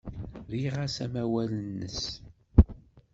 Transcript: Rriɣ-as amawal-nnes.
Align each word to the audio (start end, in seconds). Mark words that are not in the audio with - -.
Rriɣ-as 0.51 0.95
amawal-nnes. 1.05 2.01